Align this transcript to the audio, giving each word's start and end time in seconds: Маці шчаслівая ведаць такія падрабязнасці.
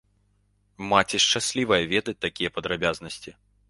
Маці 0.93 1.21
шчаслівая 1.27 1.81
ведаць 1.95 2.19
такія 2.29 2.49
падрабязнасці. 2.61 3.41